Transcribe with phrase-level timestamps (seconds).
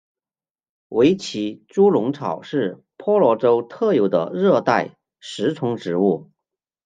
[0.87, 6.31] 维奇猪笼草是婆罗洲特有的热带食虫植物。